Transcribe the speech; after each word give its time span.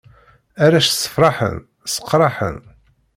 Arrac 0.63 0.87
ssefṛaḥen, 0.89 1.57
sseqṛaḥen. 1.93 2.57